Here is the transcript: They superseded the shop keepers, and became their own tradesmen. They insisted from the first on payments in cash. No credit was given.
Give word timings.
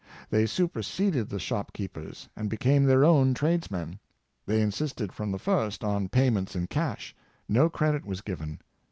They 0.31 0.47
superseded 0.47 1.29
the 1.29 1.37
shop 1.37 1.73
keepers, 1.73 2.27
and 2.35 2.49
became 2.49 2.85
their 2.85 3.05
own 3.05 3.35
tradesmen. 3.35 3.99
They 4.47 4.59
insisted 4.59 5.13
from 5.13 5.31
the 5.31 5.37
first 5.37 5.83
on 5.83 6.09
payments 6.09 6.55
in 6.55 6.65
cash. 6.65 7.15
No 7.47 7.69
credit 7.69 8.03
was 8.03 8.21
given. 8.21 8.61